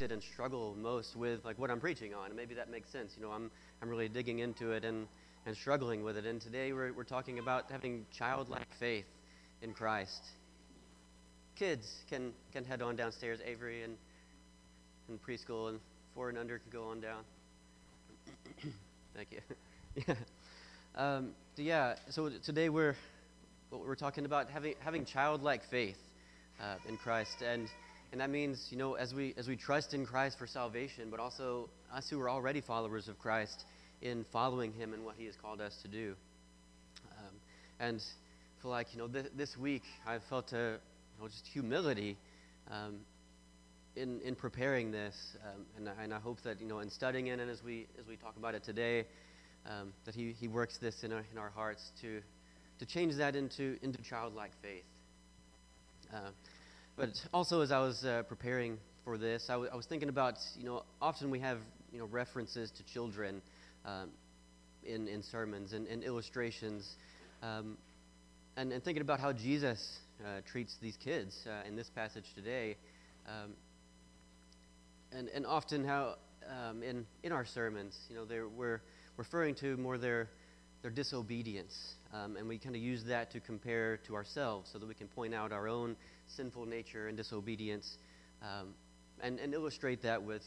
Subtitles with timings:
[0.00, 2.26] and struggle most with like what I'm preaching on.
[2.26, 3.12] And maybe that makes sense.
[3.16, 3.50] You know, I'm
[3.82, 5.06] I'm really digging into it and
[5.46, 6.24] and struggling with it.
[6.24, 9.04] And today we're we're talking about having childlike faith
[9.62, 10.22] in Christ.
[11.56, 13.40] Kids can can head on downstairs.
[13.44, 13.96] Avery and
[15.08, 15.80] in preschool and
[16.14, 17.22] four and under can go on down.
[19.14, 19.40] Thank you.
[20.08, 20.14] yeah.
[20.96, 21.94] Um, so yeah.
[22.08, 22.96] So today we're
[23.70, 25.98] we're talking about having having childlike faith
[26.60, 27.68] uh, in Christ, and
[28.12, 31.20] and that means you know as we as we trust in Christ for salvation, but
[31.20, 33.64] also us who are already followers of Christ
[34.02, 36.14] in following Him and what He has called us to do.
[37.18, 37.34] Um,
[37.78, 40.78] and I feel like you know th- this week I've felt a
[41.16, 42.16] you know, just humility.
[42.70, 43.00] Um,
[43.96, 47.26] in, in preparing this, um, and, I, and I hope that you know in studying
[47.26, 49.04] it and as we as we talk about it today,
[49.66, 52.20] um, that he, he works this in our, in our hearts to
[52.78, 54.84] to change that into into childlike faith.
[56.12, 56.30] Uh,
[57.00, 60.34] but also, as I was uh, preparing for this, I, w- I was thinking about
[60.58, 61.56] you know often we have
[61.90, 63.40] you know references to children
[63.86, 64.10] um,
[64.84, 66.96] in in sermons and, and illustrations,
[67.42, 67.78] um,
[68.58, 72.76] and, and thinking about how Jesus uh, treats these kids uh, in this passage today.
[73.26, 73.52] Um,
[75.12, 78.82] and, and often how um, in, in our sermons, you know, we're
[79.16, 80.28] referring to more their,
[80.82, 81.94] their disobedience.
[82.12, 85.08] Um, and we kind of use that to compare to ourselves so that we can
[85.08, 85.96] point out our own
[86.30, 87.98] sinful nature and disobedience
[88.42, 88.74] um,
[89.22, 90.44] and, and illustrate that with,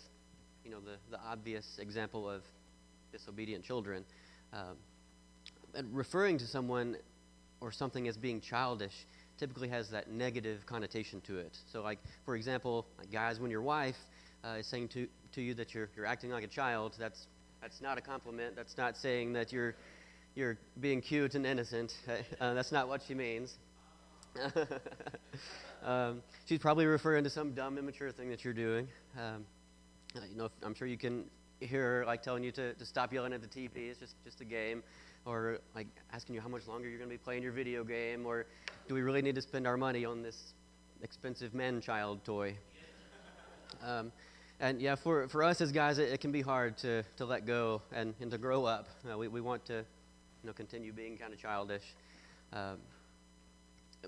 [0.64, 2.44] you know, the, the obvious example of
[3.12, 4.04] disobedient children.
[4.52, 4.78] Um,
[5.76, 6.98] and referring to someone
[7.62, 9.06] or something as being childish
[9.38, 11.58] typically has that negative connotation to it.
[11.72, 13.98] So, like, for example, like guys, when your wife
[14.44, 17.28] uh, is saying to, to you that you're, you're acting like a child, that's,
[17.62, 18.56] that's not a compliment.
[18.56, 19.76] That's not saying that you're,
[20.36, 21.96] you're being cute and innocent.
[22.40, 23.58] Uh, that's not what she means.
[25.84, 28.88] um, she's probably referring to some dumb, immature thing that you're doing.
[29.18, 29.46] Um,
[30.16, 31.26] uh, you know, I'm sure you can
[31.60, 33.90] hear her like telling you to, to stop yelling at the TV.
[33.90, 34.84] It's just, just a game.
[35.26, 38.26] Or like asking you how much longer you're going to be playing your video game.
[38.26, 38.46] Or
[38.88, 40.54] do we really need to spend our money on this
[41.02, 42.56] expensive man-child toy?
[43.82, 44.12] Um,
[44.60, 47.46] and yeah, for, for us as guys, it, it, can be hard to, to let
[47.46, 48.88] go and, and to grow up.
[49.12, 51.84] Uh, we, we want to you know, continue being kind of childish.
[52.54, 52.78] Um,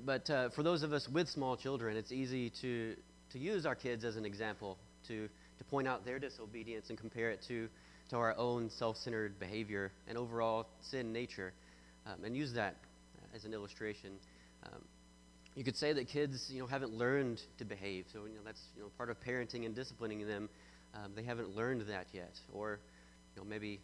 [0.04, 2.96] but uh, for those of us with small children, it's easy to,
[3.32, 7.30] to use our kids as an example, to, to point out their disobedience and compare
[7.30, 7.70] it to,
[8.10, 11.54] to our own self centered behavior and overall sin nature,
[12.06, 12.76] um, and use that
[13.34, 14.12] as an illustration.
[14.66, 14.82] Um,
[15.56, 18.06] you could say that kids, you know, haven't learned to behave.
[18.12, 20.50] So, you know, that's, you know, part of parenting and disciplining them.
[20.94, 22.34] Um, they haven't learned that yet.
[22.54, 22.80] Or,
[23.36, 23.80] you know, maybe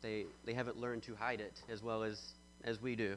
[0.00, 2.20] they, they haven't learned to hide it as well as,
[2.64, 3.16] as we do.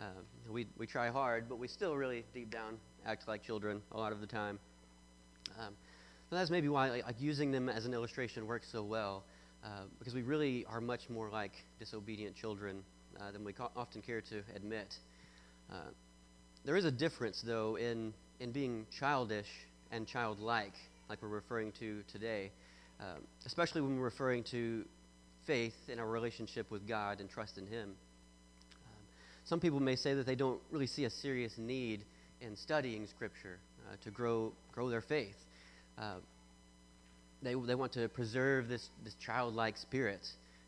[0.00, 3.96] Um, we, we try hard, but we still really deep down act like children a
[3.96, 4.58] lot of the time.
[5.58, 5.74] Um,
[6.30, 9.24] so that's maybe why like, like, using them as an illustration works so well,
[9.64, 12.82] uh, because we really are much more like disobedient children
[13.20, 14.94] uh, than we ca- often care to admit.
[15.70, 15.90] Uh,
[16.64, 19.48] there is a difference, though, in, in being childish
[19.90, 20.74] and childlike,
[21.08, 22.50] like we're referring to today,
[23.00, 24.84] um, especially when we're referring to
[25.46, 27.94] faith in our relationship with God and trust in Him.
[29.48, 32.04] Some people may say that they don't really see a serious need
[32.42, 35.36] in studying Scripture uh, to grow, grow their faith.
[35.96, 36.16] Uh,
[37.40, 40.20] they, they want to preserve this, this childlike spirit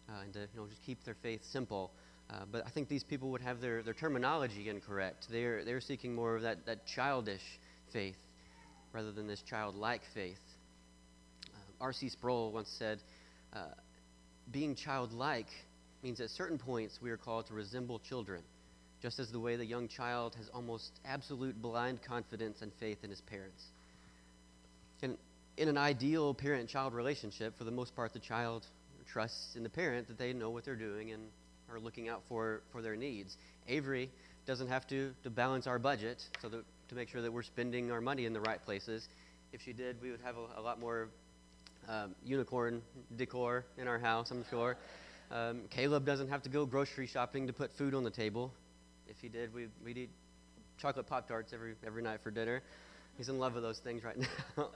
[0.09, 1.91] uh, and to you know, just keep their faith simple.
[2.31, 5.27] Uh, but I think these people would have their, their terminology incorrect.
[5.31, 7.43] They're, they're seeking more of that, that childish
[7.93, 8.17] faith
[8.95, 10.41] rather than this childlike faith.
[11.49, 12.09] Uh, R.C.
[12.09, 12.99] Sproul once said,
[13.53, 13.75] uh,
[14.51, 15.49] being childlike
[16.03, 18.43] means at certain points we are called to resemble children,
[19.03, 23.11] just as the way the young child has almost absolute blind confidence and faith in
[23.11, 23.65] his parents.
[25.03, 25.16] And
[25.56, 28.66] in an ideal parent child relationship, for the most part, the child
[29.10, 31.22] trusts in the parent that they know what they're doing and
[31.71, 33.37] are looking out for, for their needs.
[33.69, 34.10] Avery
[34.47, 37.91] doesn't have to, to balance our budget so that, to make sure that we're spending
[37.91, 39.09] our money in the right places.
[39.53, 41.09] If she did, we would have a, a lot more
[41.89, 42.83] um, unicorn
[43.16, 44.77] decor in our house, I'm sure.
[45.30, 48.53] Um, Caleb doesn't have to go grocery shopping to put food on the table.
[49.10, 50.10] If he did, we, we'd eat
[50.78, 52.62] chocolate Pop Tarts every, every night for dinner.
[53.18, 54.16] He's in love with those things right
[54.57, 54.68] now.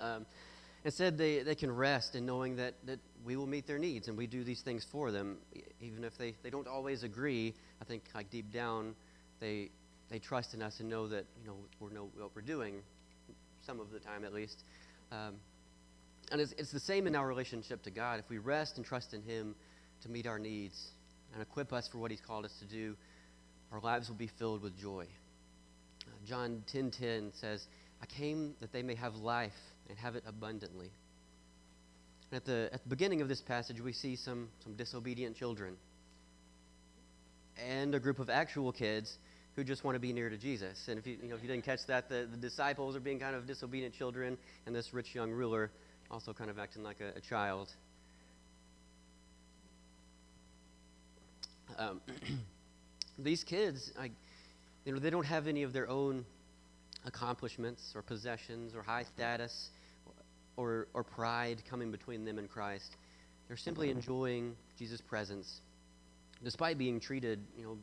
[0.00, 0.26] um,
[0.84, 4.18] Instead, they, they can rest in knowing that, that we will meet their needs and
[4.18, 5.36] we do these things for them,
[5.80, 7.54] even if they, they don't always agree.
[7.80, 8.96] I think, like deep down,
[9.38, 9.70] they,
[10.10, 12.82] they trust in us and know that you know we know what we're doing,
[13.64, 14.64] some of the time at least.
[15.12, 15.34] Um,
[16.32, 18.18] and it's, it's the same in our relationship to God.
[18.18, 19.54] If we rest and trust in Him
[20.00, 20.90] to meet our needs
[21.32, 22.96] and equip us for what He's called us to do,
[23.72, 25.06] our lives will be filled with joy.
[26.06, 27.66] Uh, John 10:10 says,
[28.00, 29.52] "I came that they may have life
[29.88, 30.90] and have it abundantly.
[32.30, 35.76] And at the, at the beginning of this passage, we see some, some disobedient children
[37.58, 39.18] and a group of actual kids
[39.54, 40.88] who just want to be near to Jesus.
[40.88, 43.20] And if you, you, know, if you didn't catch that, the, the disciples are being
[43.20, 45.70] kind of disobedient children, and this rich young ruler
[46.10, 47.70] also kind of acting like a, a child.
[51.78, 52.00] Um,
[53.22, 54.10] these kids, I,
[54.84, 56.24] you know, they don't have any of their own
[57.04, 59.70] accomplishments or possessions or high status
[60.56, 62.96] or, or pride coming between them and Christ.
[63.48, 65.60] They're simply enjoying Jesus' presence,
[66.42, 67.78] despite being treated, you know,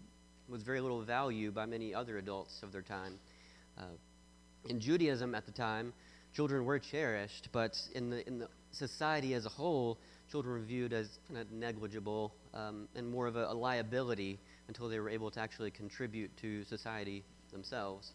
[0.48, 3.20] with very little value by many other adults of their time.
[3.78, 3.84] Uh,
[4.68, 5.94] in Judaism at the time,
[6.34, 9.98] children were cherished, but in the, in the society as a whole,
[10.30, 14.88] children were viewed as kind of negligible um, and more of a, a, liability until
[14.88, 18.12] they were able to actually contribute to society themselves.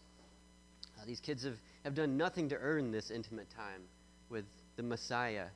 [0.97, 3.81] Uh, these kids have, have done nothing to earn this intimate time
[4.29, 4.45] with
[4.77, 5.47] the Messiah,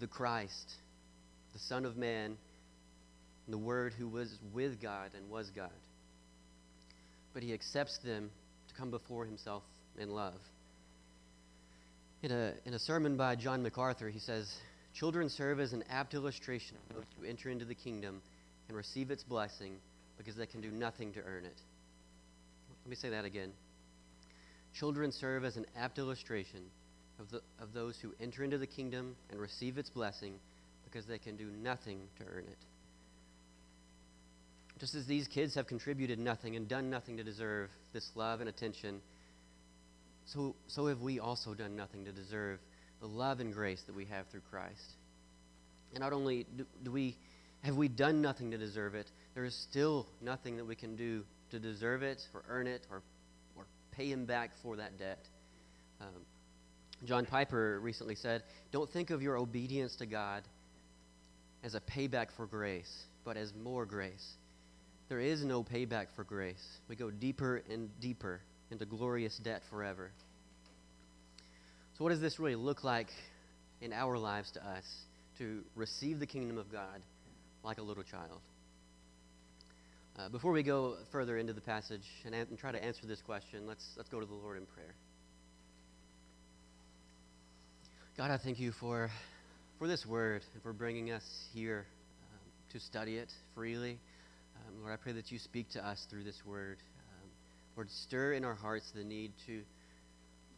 [0.00, 0.72] the Christ,
[1.52, 2.36] the Son of Man,
[3.48, 5.70] the Word who was with God and was God.
[7.32, 8.30] But he accepts them
[8.68, 9.62] to come before himself
[9.98, 10.40] in love.
[12.26, 14.52] In a, in a sermon by John MacArthur, he says,
[14.92, 18.20] Children serve as an apt illustration of those who enter into the kingdom
[18.66, 19.76] and receive its blessing
[20.18, 21.60] because they can do nothing to earn it.
[22.84, 23.52] Let me say that again.
[24.74, 26.62] Children serve as an apt illustration
[27.20, 30.34] of, the, of those who enter into the kingdom and receive its blessing
[30.84, 32.58] because they can do nothing to earn it.
[34.80, 38.48] Just as these kids have contributed nothing and done nothing to deserve this love and
[38.48, 39.00] attention,
[40.26, 42.58] so, so have we also done nothing to deserve
[43.00, 44.96] the love and grace that we have through Christ.
[45.92, 47.16] And not only do, do we
[47.62, 51.24] have we done nothing to deserve it, there is still nothing that we can do
[51.50, 53.02] to deserve it or earn it or,
[53.56, 55.26] or pay him back for that debt.
[56.00, 56.08] Um,
[57.04, 58.42] John Piper recently said,
[58.72, 60.42] Don't think of your obedience to God
[61.64, 64.34] as a payback for grace, but as more grace.
[65.08, 66.64] There is no payback for grace.
[66.88, 68.40] We go deeper and deeper
[68.70, 70.10] into glorious debt forever.
[71.96, 73.08] So, what does this really look like
[73.80, 74.84] in our lives to us
[75.38, 77.00] to receive the kingdom of God
[77.62, 78.40] like a little child?
[80.18, 83.66] Uh, before we go further into the passage and, and try to answer this question,
[83.66, 84.94] let's, let's go to the Lord in prayer.
[88.16, 89.10] God, I thank you for,
[89.78, 91.22] for this word and for bringing us
[91.52, 91.84] here
[92.32, 93.98] um, to study it freely.
[94.56, 96.78] Um, Lord, I pray that you speak to us through this word.
[97.76, 99.60] Lord, stir in our hearts the need to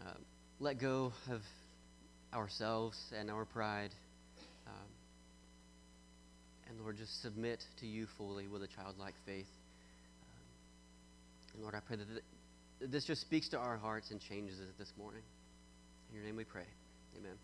[0.01, 0.15] uh,
[0.61, 1.41] let go of
[2.33, 3.91] ourselves and our pride.
[4.69, 4.75] Um,
[6.69, 9.49] and Lord, just submit to you fully with a childlike faith.
[10.23, 14.61] Um, and Lord, I pray that, th- this just speaks to our hearts and changes
[14.61, 15.23] it this morning.
[16.11, 16.67] In your name we pray.
[17.19, 17.35] Amen.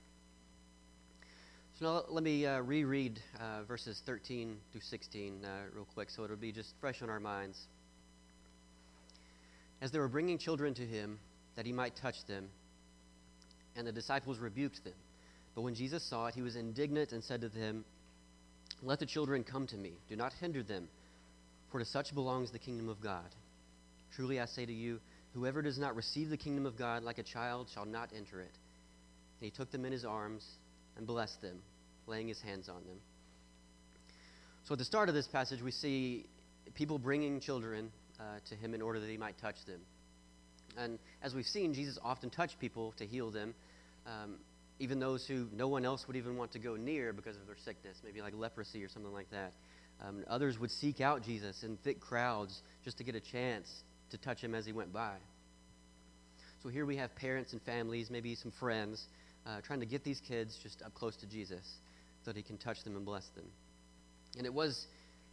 [1.81, 6.23] So now let me uh, reread uh, verses 13 through 16 uh, real quick so
[6.23, 7.59] it'll be just fresh on our minds.
[9.85, 11.19] As they were bringing children to him
[11.57, 12.49] that he might touch them,
[13.77, 14.95] and the disciples rebuked them.
[15.55, 17.85] But when Jesus saw it, he was indignant and said to them,
[18.83, 19.93] Let the children come to me.
[20.09, 20.89] Do not hinder them,
[21.71, 23.27] for to such belongs the kingdom of God.
[24.17, 25.01] Truly I say to you,
[25.35, 28.55] whoever does not receive the kingdom of God like a child shall not enter it.
[29.41, 30.47] And he took them in his arms
[30.97, 31.59] and blessed them,
[32.07, 32.97] laying his hands on them.
[34.65, 36.25] So at the start of this passage, we see
[36.75, 39.81] people bringing children uh, to him in order that he might touch them.
[40.77, 43.55] And as we've seen, Jesus often touched people to heal them,
[44.07, 44.37] um,
[44.79, 47.57] even those who no one else would even want to go near because of their
[47.57, 49.53] sickness, maybe like leprosy or something like that.
[50.05, 54.19] Um, others would seek out Jesus in thick crowds just to get a chance to
[54.19, 55.15] touch him as he went by.
[56.63, 59.07] So here we have parents and families, maybe some friends,
[59.47, 61.77] uh, trying to get these kids just up close to Jesus
[62.25, 63.45] so that he can touch them and bless them.
[64.37, 64.87] And it was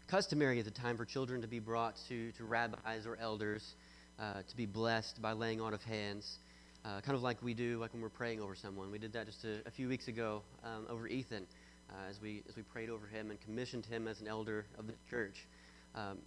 [0.08, 3.76] customary at the time for children to be brought to, to rabbis or elders
[4.20, 6.38] uh, to be blessed by laying on of hands,
[6.86, 8.92] uh, kind of like we do like when we're praying over someone.
[8.92, 11.46] We did that just a, a few weeks ago um, over Ethan
[11.90, 14.88] uh, as, we, as we prayed over him and commissioned him as an elder of
[14.88, 15.48] the church.
[15.96, 16.20] Um,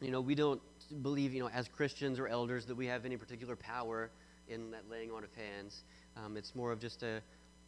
[0.00, 0.60] you know, we don't
[1.02, 4.10] believe, you know, as Christians or elders that we have any particular power
[4.48, 5.82] in that laying on of hands.
[6.16, 7.22] Um, it's more of just a,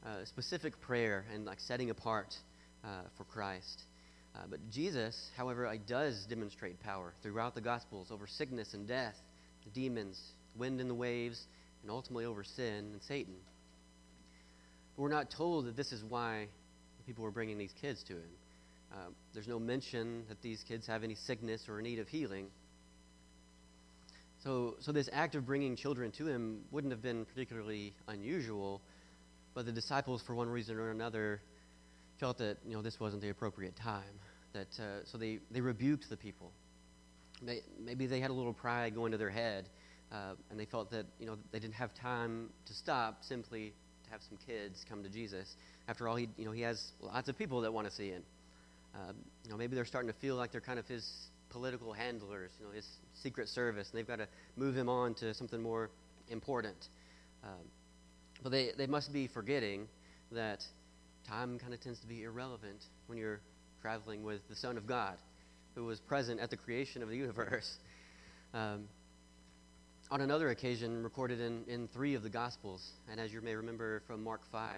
[0.05, 2.37] a, specific prayer and like setting apart
[2.85, 3.85] uh, for Christ.
[4.35, 9.17] Uh, but Jesus, however, does demonstrate power throughout the Gospels over sickness and death,
[9.65, 10.21] the demons,
[10.57, 11.47] wind and the waves,
[11.83, 13.35] and ultimately over sin and Satan.
[14.97, 16.47] But we're not told that this is why
[17.07, 18.31] people were bringing these kids to him.
[18.93, 22.47] Uh, there's no mention that these kids have any sickness or need of healing.
[24.43, 28.83] So, so this act of bringing children to him wouldn't have been particularly unusual,
[29.55, 31.41] but the disciples, for one reason or another,
[32.25, 34.15] felt that you know this wasn't the appropriate time.
[34.55, 36.53] That uh, so they they rebuked the people.
[37.79, 39.69] Maybe they had a little pride going to their head,
[40.11, 44.11] uh, and they felt that you know they didn't have time to stop simply to
[44.11, 45.57] have some kids come to Jesus.
[45.87, 48.23] After all, he you know he has lots of people that want to see him.
[48.95, 49.13] Uh,
[49.45, 52.65] you know maybe they're starting to feel like they're kind of his political handlers, you
[52.65, 55.91] know his secret service, and they've got to move him on to something more
[56.31, 56.89] important.
[57.43, 57.69] Um,
[58.43, 59.89] but they, they must be forgetting
[60.33, 60.65] that
[61.27, 63.41] time kind of tends to be irrelevant when you're
[63.83, 65.17] traveling with the Son of God,
[65.75, 67.79] who was present at the creation of the universe.
[68.53, 68.85] Um,
[70.13, 74.01] on another occasion, recorded in, in three of the Gospels, and as you may remember
[74.07, 74.71] from Mark 5,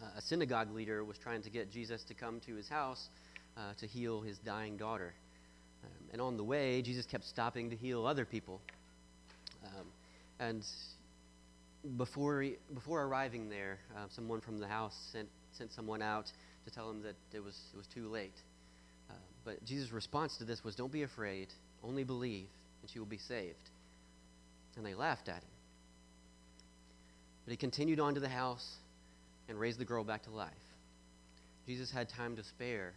[0.00, 3.08] uh, a synagogue leader was trying to get Jesus to come to his house
[3.56, 5.12] uh, to heal his dying daughter.
[5.82, 8.60] Um, and on the way, Jesus kept stopping to heal other people.
[9.64, 9.86] Um,
[10.38, 10.64] and
[11.96, 12.44] before,
[12.74, 16.26] before arriving there, uh, someone from the house sent, sent someone out
[16.64, 18.34] to tell him that it was, it was too late.
[19.08, 21.48] Uh, but Jesus' response to this was, Don't be afraid,
[21.82, 22.48] only believe,
[22.82, 23.70] and she will be saved.
[24.76, 25.50] And they laughed at him.
[27.44, 28.76] But he continued on to the house
[29.48, 30.52] and raised the girl back to life.
[31.66, 32.92] Jesus had time to spare,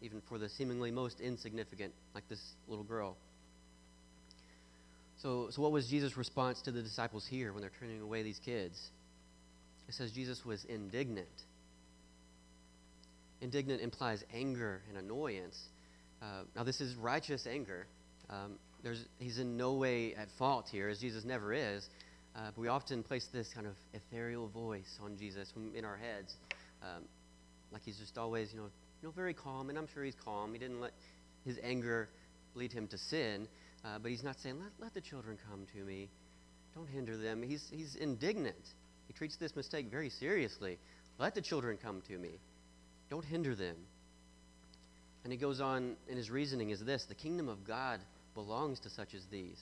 [0.00, 3.16] even for the seemingly most insignificant, like this little girl.
[5.18, 8.38] So, so what was Jesus' response to the disciples here when they're turning away these
[8.38, 8.90] kids?
[9.88, 11.26] It says Jesus was indignant.
[13.40, 15.68] Indignant implies anger and annoyance.
[16.22, 17.86] Uh, now, this is righteous anger.
[18.30, 18.58] Um,
[19.18, 21.88] he's in no way at fault here, as Jesus never is.
[22.36, 26.36] Uh, but we often place this kind of ethereal voice on Jesus in our heads,
[26.82, 27.02] um,
[27.72, 28.66] like he's just always, you know,
[29.02, 29.70] you know, very calm.
[29.70, 30.52] And I'm sure he's calm.
[30.52, 30.92] He didn't let
[31.44, 32.08] his anger
[32.54, 33.48] lead him to sin.
[33.84, 36.08] Uh, but he's not saying, let, let the children come to me.
[36.74, 37.42] Don't hinder them.
[37.42, 38.74] He's, he's indignant.
[39.06, 40.78] He treats this mistake very seriously.
[41.18, 42.30] Let the children come to me.
[43.10, 43.76] Don't hinder them.
[45.24, 48.00] And he goes on, and his reasoning is this the kingdom of God
[48.34, 49.60] belongs to such as these.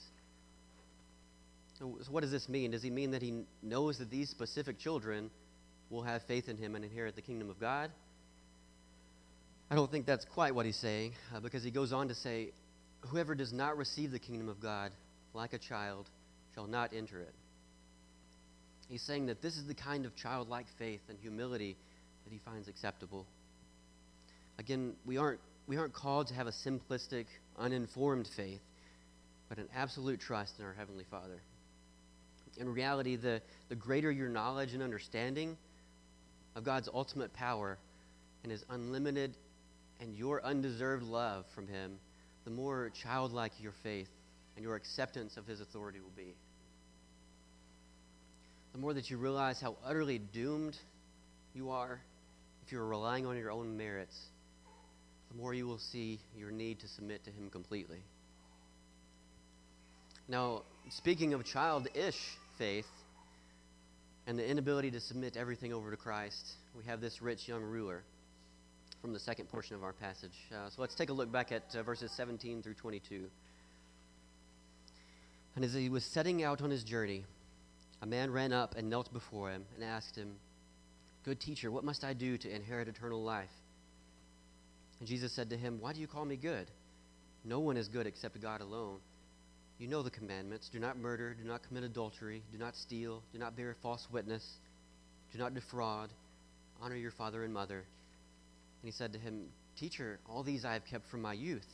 [1.79, 2.71] So, what does this mean?
[2.71, 5.29] Does he mean that he knows that these specific children
[5.89, 7.91] will have faith in him and inherit the kingdom of God?
[9.69, 12.51] I don't think that's quite what he's saying, uh, because he goes on to say,
[13.01, 14.91] Whoever does not receive the kingdom of God
[15.33, 16.09] like a child
[16.53, 17.33] shall not enter it.
[18.89, 21.75] He's saying that this is the kind of childlike faith and humility
[22.23, 23.25] that he finds acceptable.
[24.59, 27.25] Again, we aren't, we aren't called to have a simplistic,
[27.57, 28.61] uninformed faith,
[29.49, 31.41] but an absolute trust in our Heavenly Father.
[32.57, 35.57] In reality, the, the greater your knowledge and understanding
[36.55, 37.77] of God's ultimate power
[38.43, 39.35] and His unlimited
[39.99, 41.99] and your undeserved love from Him,
[42.47, 44.07] the more childlike your faith
[44.55, 46.33] and your acceptance of his authority will be.
[48.71, 50.77] The more that you realize how utterly doomed
[51.53, 51.99] you are
[52.65, 54.17] if you're relying on your own merits,
[55.29, 58.01] the more you will see your need to submit to him completely.
[60.29, 60.61] Now,
[60.91, 62.15] speaking of childish
[62.57, 62.87] faith
[64.25, 68.03] and the inability to submit everything over to Christ, we have this rich young ruler
[69.01, 70.37] from the second portion of our passage.
[70.51, 73.25] Uh, so let's take a look back at uh, verses 17 through 22.
[75.55, 77.25] And as he was setting out on his journey,
[78.01, 80.35] a man ran up and knelt before him and asked him,
[81.23, 83.51] Good teacher, what must I do to inherit eternal life?
[84.99, 86.67] And Jesus said to him, Why do you call me good?
[87.43, 88.97] No one is good except God alone.
[89.79, 93.39] You know the commandments do not murder, do not commit adultery, do not steal, do
[93.39, 94.57] not bear false witness,
[95.31, 96.09] do not defraud,
[96.81, 97.83] honor your father and mother.
[98.87, 101.67] He said to him, Teacher, all these I have kept from my youth.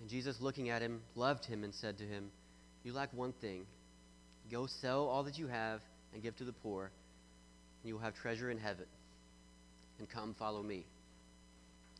[0.00, 2.30] And Jesus, looking at him, loved him and said to him,
[2.82, 3.66] You lack one thing.
[4.50, 5.82] Go sell all that you have
[6.14, 8.86] and give to the poor, and you will have treasure in heaven.
[9.98, 10.86] And come, follow me.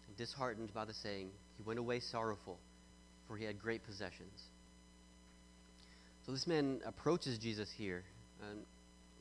[0.08, 1.28] And disheartened by the saying,
[1.58, 2.58] he went away sorrowful,
[3.28, 4.40] for he had great possessions.
[6.24, 8.04] So this man approaches Jesus here.
[8.50, 8.60] And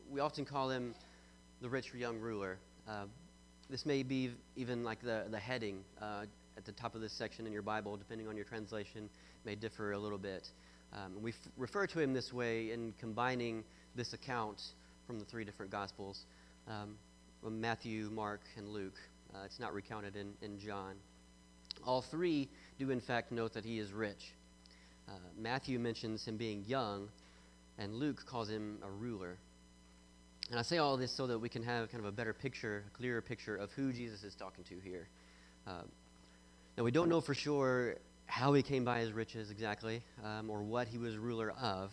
[0.10, 0.96] we often call him
[1.62, 2.58] the rich young ruler.
[2.88, 3.08] Uh,
[3.70, 6.26] this may be even like the, the heading uh,
[6.58, 9.10] at the top of this section in your Bible, depending on your translation,
[9.44, 10.48] may differ a little bit.
[10.94, 13.64] Um, we f- refer to him this way in combining
[13.96, 14.62] this account
[15.08, 16.26] from the three different Gospels
[16.68, 16.96] um,
[17.44, 18.98] Matthew, Mark, and Luke.
[19.34, 20.96] Uh, it's not recounted in, in John.
[21.86, 24.34] All three do, in fact, note that he is rich.
[25.08, 27.10] Uh, Matthew mentions him being young,
[27.78, 29.38] and Luke calls him a ruler.
[30.52, 32.84] And I say all this so that we can have kind of a better picture,
[32.88, 35.08] a clearer picture of who Jesus is talking to here.
[35.66, 35.82] Uh,
[36.78, 37.96] now, we don't know for sure
[38.28, 41.92] how he came by his riches exactly, um, or what he was ruler of,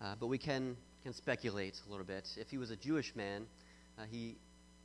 [0.00, 2.28] uh, but we can, can speculate a little bit.
[2.36, 3.46] If he was a Jewish man,
[3.98, 4.36] Uh, he,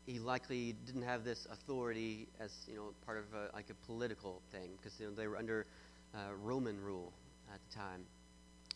[0.08, 4.41] he likely didn't have this authority as you know part of a, like a political
[4.51, 5.67] thing because you know, they were under
[6.15, 7.12] uh, Roman rule
[7.53, 8.01] at the time.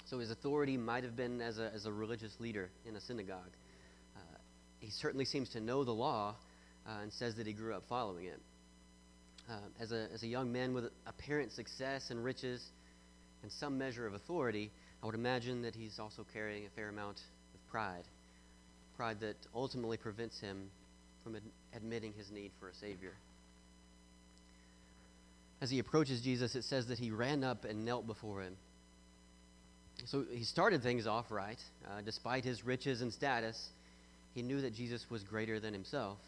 [0.06, 3.54] So his authority might have been as a, as a religious leader in a synagogue.
[4.80, 6.36] He certainly seems to know the law
[6.88, 8.40] uh, and says that he grew up following it.
[9.50, 12.64] Uh, as, a, as a young man with apparent success and riches
[13.44, 17.22] and some measure of authority, I would imagine that he's also carrying a fair amount
[17.54, 18.04] of pride.
[18.98, 20.70] Pride that ultimately prevents him
[21.24, 21.42] from ad-
[21.76, 23.14] admitting his need for a Savior.
[25.62, 28.56] As he approaches Jesus, it says that he ran up and knelt before him.
[30.06, 31.60] So he started things off right.
[31.86, 33.70] Uh, despite his riches and status,
[34.38, 36.20] he knew that Jesus was greater than himself.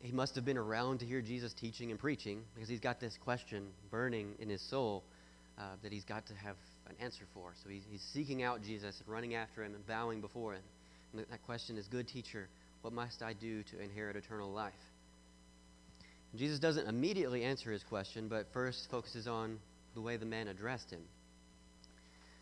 [0.00, 3.18] He must have been around to hear Jesus teaching and preaching because he's got this
[3.24, 5.02] question burning in his soul
[5.58, 6.54] uh, that he's got to have
[6.88, 7.50] an answer for.
[7.64, 10.62] So he's, he's seeking out Jesus and running after him and bowing before him.
[11.12, 12.46] And that, question is Good teacher,
[12.82, 14.72] what must I do to inherit eternal life?
[16.30, 19.58] And Jesus doesn't immediately answer his question, but first focuses on
[19.96, 21.02] the way the man addressed him.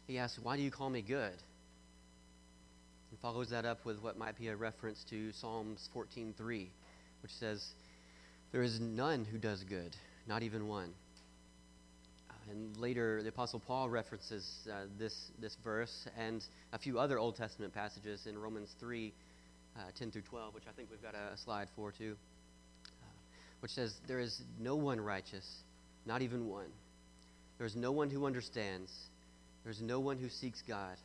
[0.07, 1.33] He asks, Why do you call me good?
[3.13, 6.71] And follows that up with what might be a reference to Psalms 14:3,
[7.23, 7.63] which says,
[8.53, 9.95] There is none who does good,
[10.27, 10.95] not even one.
[12.31, 16.43] Uh, and later, the Apostle Paul references uh, this, this verse and
[16.73, 19.13] a few other Old Testament passages in Romans 3
[19.77, 22.17] uh, 10 through 12, which I think we've got a, a slide for too,
[22.87, 23.05] uh,
[23.61, 25.47] which says, There is no one righteous,
[26.07, 26.73] not even one.
[27.59, 28.91] There is no one who understands.
[29.65, 30.97] There's no one who seeks God.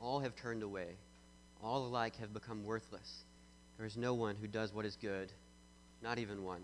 [0.00, 0.96] All have turned away.
[1.62, 3.24] All alike have become worthless.
[3.76, 5.32] There is no one who does what is good,
[6.02, 6.62] not even one.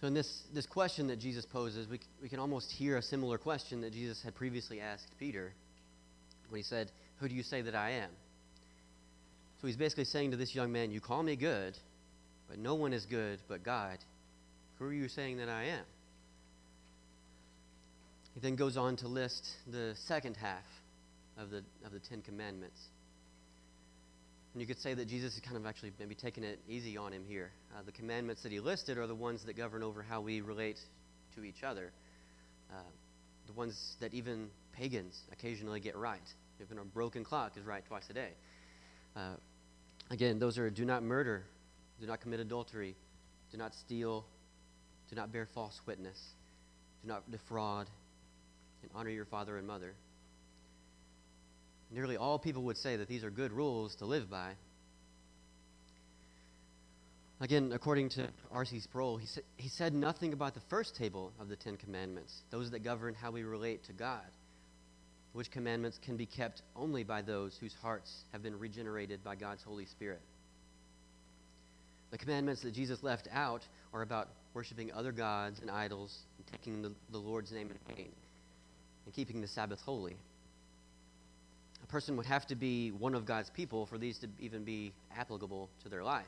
[0.00, 3.36] So, in this, this question that Jesus poses, we, we can almost hear a similar
[3.36, 5.52] question that Jesus had previously asked Peter
[6.50, 8.10] when he said, Who do you say that I am?
[9.60, 11.76] So, he's basically saying to this young man, You call me good,
[12.48, 13.98] but no one is good but God.
[14.78, 15.84] Who are you saying that I am?
[18.34, 20.64] He then goes on to list the second half
[21.38, 22.80] of the, of the Ten Commandments.
[24.52, 27.12] And you could say that Jesus is kind of actually maybe taking it easy on
[27.12, 27.50] him here.
[27.76, 30.78] Uh, the commandments that he listed are the ones that govern over how we relate
[31.36, 31.92] to each other,
[32.70, 32.74] uh,
[33.46, 36.18] the ones that even pagans occasionally get right.
[36.60, 38.30] Even a broken clock is right twice a day.
[39.14, 39.34] Uh,
[40.10, 41.44] again, those are do not murder,
[42.00, 42.96] do not commit adultery,
[43.52, 44.24] do not steal,
[45.08, 46.18] do not bear false witness,
[47.02, 47.88] do not defraud,
[48.82, 49.94] and honor your father and mother.
[51.90, 54.52] Nearly all people would say that these are good rules to live by.
[57.40, 58.80] Again, according to R.C.
[58.80, 62.70] Sproul, he, sa- he said nothing about the first table of the Ten Commandments, those
[62.72, 64.24] that govern how we relate to God,
[65.32, 69.62] which commandments can be kept only by those whose hearts have been regenerated by God's
[69.62, 70.20] Holy Spirit.
[72.10, 76.82] The commandments that Jesus left out are about worshiping other gods and idols and taking
[76.82, 78.12] the, the Lord's name in vain
[79.04, 80.16] and keeping the Sabbath holy.
[81.88, 85.68] Person would have to be one of God's people for these to even be applicable
[85.82, 86.26] to their life.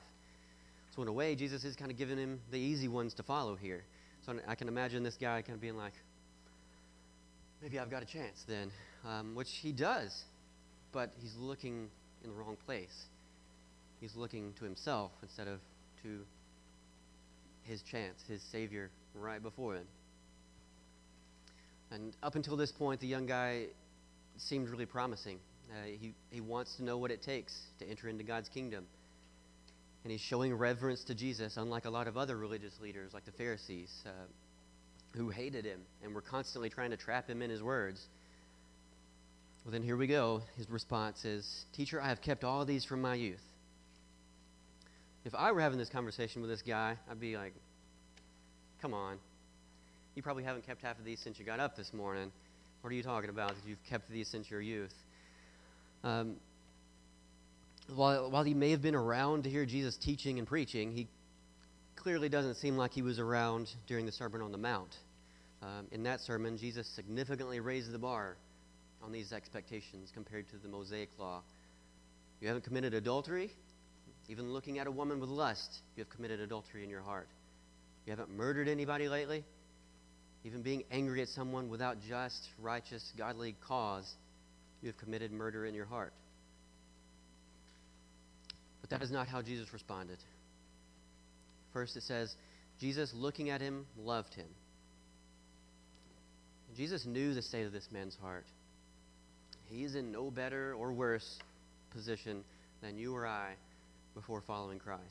[0.94, 3.54] So, in a way, Jesus is kind of giving him the easy ones to follow
[3.54, 3.84] here.
[4.26, 5.92] So, I can imagine this guy kind of being like,
[7.62, 8.70] maybe I've got a chance then,
[9.06, 10.24] um, which he does,
[10.92, 11.88] but he's looking
[12.24, 13.04] in the wrong place.
[14.00, 15.60] He's looking to himself instead of
[16.02, 16.20] to
[17.64, 19.86] his chance, his Savior right before him.
[21.90, 23.66] And up until this point, the young guy
[24.36, 25.38] seemed really promising.
[25.70, 28.86] Uh, he, he wants to know what it takes to enter into God's kingdom.
[30.02, 33.32] And he's showing reverence to Jesus, unlike a lot of other religious leaders, like the
[33.32, 34.10] Pharisees, uh,
[35.16, 38.06] who hated him and were constantly trying to trap him in his words.
[39.64, 40.42] Well, then here we go.
[40.56, 43.42] His response is Teacher, I have kept all these from my youth.
[45.24, 47.52] If I were having this conversation with this guy, I'd be like,
[48.80, 49.18] Come on.
[50.14, 52.32] You probably haven't kept half of these since you got up this morning.
[52.80, 54.94] What are you talking about that you've kept these since your youth?
[56.02, 56.36] Um,
[57.94, 61.08] while, while he may have been around to hear Jesus teaching and preaching, he
[61.96, 64.96] clearly doesn't seem like he was around during the Sermon on the Mount.
[65.62, 68.36] Um, in that sermon, Jesus significantly raised the bar
[69.02, 71.42] on these expectations compared to the Mosaic law.
[72.40, 73.50] You haven't committed adultery?
[74.28, 77.28] Even looking at a woman with lust, you have committed adultery in your heart.
[78.06, 79.44] You haven't murdered anybody lately?
[80.44, 84.14] Even being angry at someone without just, righteous, godly cause,
[84.82, 86.12] you have committed murder in your heart.
[88.80, 90.18] But that is not how Jesus responded.
[91.72, 92.34] First, it says,
[92.80, 94.46] Jesus, looking at him, loved him.
[96.76, 98.46] Jesus knew the state of this man's heart.
[99.68, 101.38] He is in no better or worse
[101.92, 102.42] position
[102.80, 103.52] than you or I
[104.14, 105.02] before following Christ.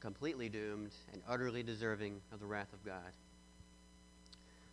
[0.00, 3.12] Completely doomed and utterly deserving of the wrath of God.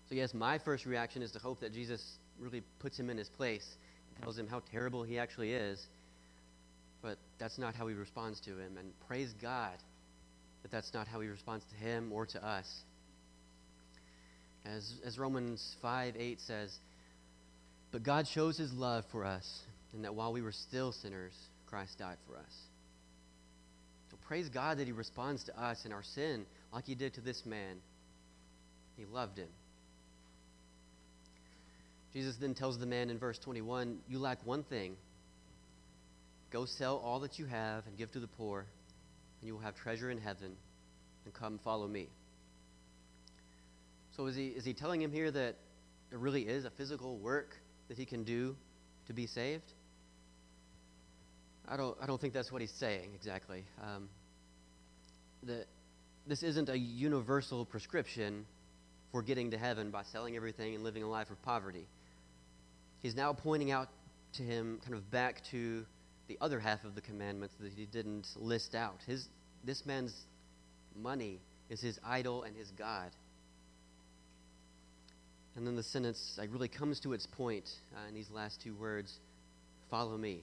[0.10, 2.04] So, yes, my first reaction is to hope that Jesus
[2.40, 3.66] really puts him in his place
[4.22, 5.86] tells him how terrible he actually is.
[7.02, 8.78] But that's not how he responds to him.
[8.78, 9.74] And praise God
[10.62, 12.68] that that's not how he responds to him or to us.
[14.66, 16.74] As, as Romans 5 8 says,
[17.92, 19.62] But God shows his love for us,
[19.94, 21.34] and that while we were still sinners,
[21.68, 22.54] Christ died for us.
[24.10, 27.22] So praise God that he responds to us in our sin like he did to
[27.22, 27.76] this man.
[28.96, 29.50] He loved him.
[32.14, 34.96] Jesus then tells the man in verse 21 You lack one thing.
[36.52, 38.60] Go sell all that you have and give to the poor,
[39.42, 40.56] and you will have treasure in heaven,
[41.26, 42.08] and come follow me.
[44.16, 45.56] So is he, is he telling him here that
[46.12, 47.56] there really is a physical work
[47.88, 48.56] that he can do
[49.08, 49.72] to be saved?
[51.68, 53.64] I don't, I don't think that's what he's saying exactly.
[53.82, 54.10] Um,
[55.44, 55.66] that
[56.28, 58.46] this isn't a universal prescription
[59.12, 61.88] for getting to heaven by selling everything and living a life of poverty.
[63.04, 63.90] He's now pointing out
[64.34, 65.86] to him kind of back to
[66.28, 68.96] the other half of the commandments that he didn't list out.
[69.06, 69.28] His,
[69.66, 70.26] this man's
[71.00, 71.40] money
[71.70, 73.12] is his idol and his God.
[75.56, 78.74] And then the sentence like, really comes to its point uh, in these last two
[78.74, 79.20] words
[79.92, 80.42] follow me.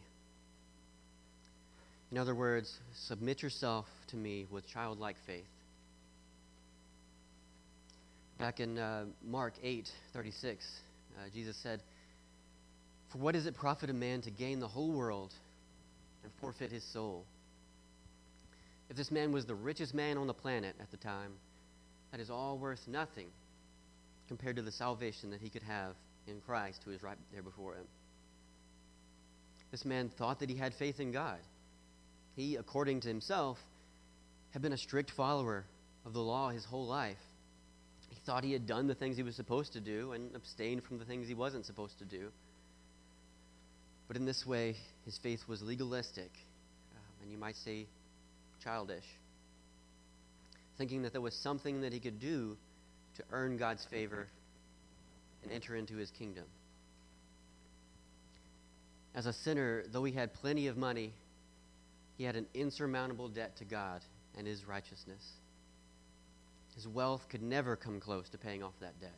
[2.12, 5.48] In other words, submit yourself to me with childlike faith.
[8.38, 10.80] Back in uh, Mark 8 36,
[11.16, 11.80] uh, Jesus said,
[13.10, 15.34] For what does it profit a man to gain the whole world
[16.22, 17.24] and forfeit his soul?
[18.88, 21.32] If this man was the richest man on the planet at the time,
[22.12, 23.26] that is all worth nothing
[24.28, 25.94] compared to the salvation that he could have
[26.28, 27.84] in Christ who is right there before him.
[29.72, 31.38] This man thought that he had faith in God.
[32.36, 33.58] He, according to himself,
[34.50, 35.64] had been a strict follower
[36.06, 37.18] of the law his whole life.
[38.08, 40.98] He thought he had done the things he was supposed to do and abstained from
[40.98, 42.30] the things he wasn't supposed to do.
[44.10, 46.32] But in this way, his faith was legalistic,
[46.96, 47.86] um, and you might say
[48.60, 49.04] childish,
[50.76, 52.56] thinking that there was something that he could do
[53.18, 54.26] to earn God's favor
[55.44, 56.42] and enter into his kingdom.
[59.14, 61.12] As a sinner, though he had plenty of money,
[62.18, 64.00] he had an insurmountable debt to God
[64.36, 65.34] and his righteousness.
[66.74, 69.14] His wealth could never come close to paying off that debt.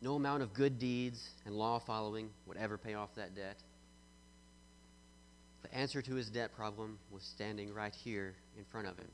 [0.00, 3.56] No amount of good deeds and law following would ever pay off that debt.
[5.62, 9.08] The answer to his debt problem was standing right here in front of him.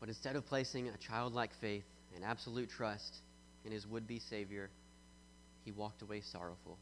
[0.00, 1.84] But instead of placing a childlike faith
[2.16, 3.16] and absolute trust
[3.64, 4.70] in his would be Savior,
[5.64, 6.78] he walked away sorrowful.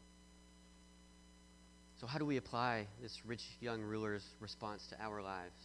[1.99, 5.59] So, how do we apply this rich young ruler's response to our lives?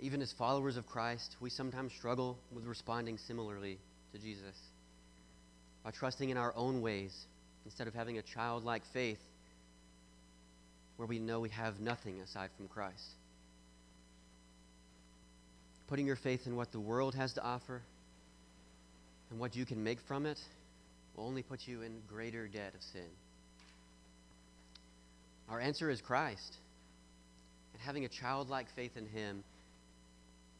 [0.00, 3.78] Even as followers of Christ, we sometimes struggle with responding similarly
[4.14, 4.56] to Jesus
[5.82, 7.12] by trusting in our own ways
[7.64, 9.18] instead of having a childlike faith
[10.96, 13.10] where we know we have nothing aside from Christ.
[15.88, 17.82] Putting your faith in what the world has to offer
[19.30, 20.38] and what you can make from it
[21.16, 23.08] will only put you in greater debt of sin.
[25.48, 26.56] Our answer is Christ.
[27.72, 29.42] And having a childlike faith in Him,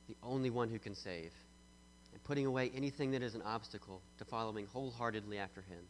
[0.09, 1.31] the only one who can save,
[2.15, 5.81] and putting away anything that is an obstacle to following wholeheartedly after Him.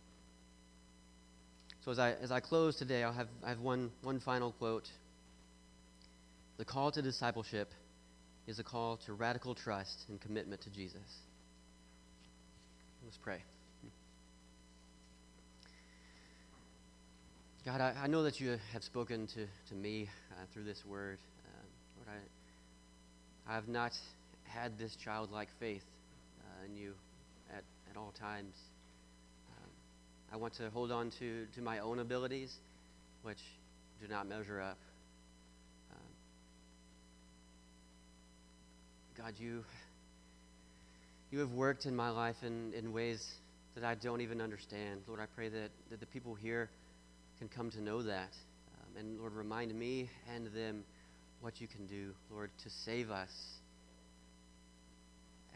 [1.85, 4.89] So as I, as I close today, I'll have, I have one, one final quote.
[6.57, 7.71] The call to discipleship
[8.47, 11.03] is a call to radical trust and commitment to Jesus.
[13.05, 13.43] Let's pray.
[17.67, 21.19] God, I, I know that you have spoken to, to me uh, through this word.
[21.47, 22.19] Uh, Lord,
[23.47, 23.93] I, I have not
[24.45, 25.83] had this childlike faith
[26.65, 26.95] in you
[27.51, 28.55] at, at all times.
[29.51, 29.71] Um,
[30.33, 32.55] I want to hold on to, to my own abilities,
[33.23, 33.41] which
[34.01, 34.79] do not measure up.
[39.17, 39.65] God, you,
[41.31, 43.25] you have worked in my life in, in ways
[43.75, 45.03] that I don't even understand.
[45.07, 46.69] Lord, I pray that, that the people here
[47.39, 48.31] can come to know that.
[48.75, 50.85] Um, and Lord, remind me and them
[51.41, 53.31] what you can do, Lord, to save us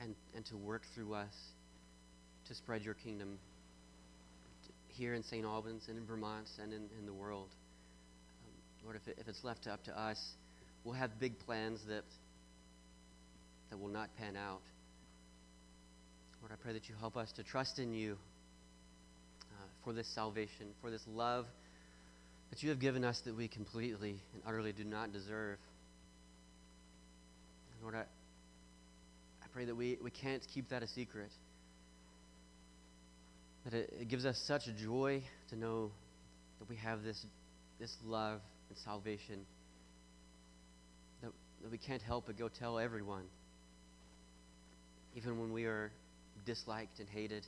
[0.03, 1.35] and, and to work through us
[2.47, 3.39] to spread your kingdom
[4.89, 5.45] here in St.
[5.45, 7.49] Albans and in Vermont and in, in the world.
[8.45, 10.19] Um, Lord, if, it, if it's left up to us,
[10.85, 12.05] we'll have big plans that
[13.71, 14.61] that will not pan out.
[16.41, 18.17] Lord, I pray that you help us to trust in you
[19.53, 21.47] uh, for this salvation, for this love
[22.51, 25.59] that you have given us that we completely and utterly do not deserve.
[27.83, 28.05] Lord, I,
[29.49, 31.31] I pray that we, we can't keep that a secret.
[33.65, 35.91] That it, it gives us such joy to know
[36.59, 37.25] that we have this,
[37.81, 39.41] this love and salvation
[41.23, 41.31] that,
[41.63, 43.25] that we can't help but go tell everyone,
[45.17, 45.91] even when we are
[46.45, 47.45] disliked and hated.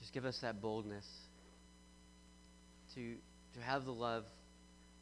[0.00, 1.06] Just give us that boldness
[2.94, 3.14] to,
[3.54, 4.24] to have the love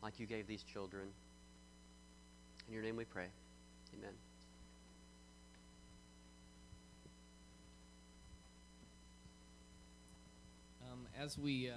[0.03, 1.09] like you gave these children.
[2.67, 3.27] In your name we pray.
[3.99, 4.13] Amen.
[10.91, 11.75] Um, as we uh,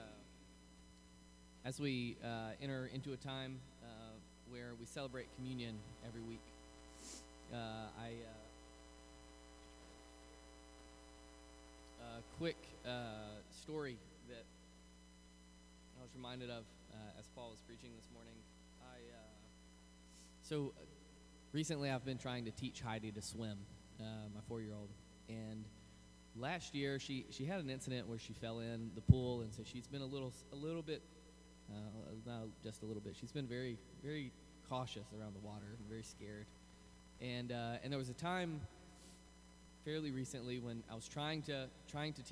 [1.66, 3.88] as we uh, enter into a time uh,
[4.50, 5.76] where we celebrate communion
[6.08, 6.44] every week,
[7.52, 7.58] uh,
[8.00, 8.14] I
[12.00, 12.90] uh, a quick uh,
[13.50, 13.98] story
[14.30, 14.46] that
[16.00, 16.64] I was reminded of
[17.20, 18.36] as Paul was preaching this morning.
[18.82, 18.98] I
[20.44, 20.74] so
[21.52, 23.58] recently I've been trying to teach Heidi to swim,
[24.00, 24.90] my four-year-old,
[25.30, 25.66] and
[26.36, 29.64] last year she she had an incident where she fell in the pool, and so
[29.64, 31.02] she's been a little a little bit,
[31.70, 31.74] uh,
[32.26, 33.16] not just a little bit.
[33.20, 34.32] She's been very very
[34.70, 36.46] cautious around the water and very scared.
[37.20, 38.62] And uh, and there was a time
[39.84, 42.30] fairly recently when I was trying to trying to teach